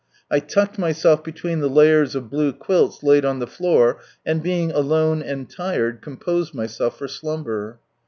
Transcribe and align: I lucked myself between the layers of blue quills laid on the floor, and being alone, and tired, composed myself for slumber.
I 0.31 0.41
lucked 0.57 0.79
myself 0.79 1.23
between 1.23 1.59
the 1.59 1.69
layers 1.69 2.15
of 2.15 2.31
blue 2.31 2.53
quills 2.53 3.03
laid 3.03 3.23
on 3.23 3.37
the 3.37 3.45
floor, 3.45 3.99
and 4.25 4.41
being 4.41 4.71
alone, 4.71 5.21
and 5.21 5.47
tired, 5.47 6.01
composed 6.01 6.55
myself 6.55 6.97
for 6.97 7.07
slumber. 7.07 7.79